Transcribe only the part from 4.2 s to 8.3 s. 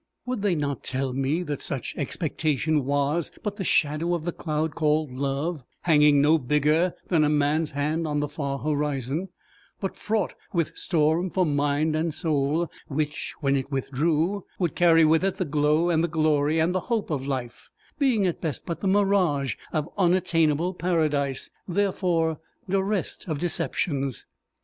the cloud called love, hanging no bigger than a man's hand on the